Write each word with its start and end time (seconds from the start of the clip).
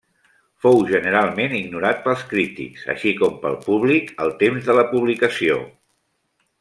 Fou 0.65 0.79
generalment 0.91 1.51
ignorat 1.57 2.01
pels 2.07 2.23
crítics 2.31 2.87
així 2.95 3.13
com 3.19 3.37
pel 3.45 3.59
públic 3.67 4.09
al 4.25 4.35
temps 4.41 4.71
de 4.71 4.79
la 4.79 4.87
publicació. 4.95 5.61